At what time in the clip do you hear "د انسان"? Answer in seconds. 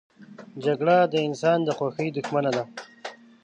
1.11-1.59